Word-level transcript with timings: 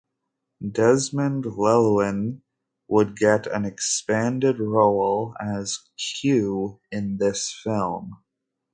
Desmond 0.67 1.45
Llewelyn 1.45 2.41
would 2.87 3.15
get 3.15 3.45
an 3.45 3.65
expanded 3.65 4.59
role 4.59 5.35
as 5.39 5.77
Q 6.19 6.79
in 6.91 7.17
this 7.17 7.53
film. 7.63 8.15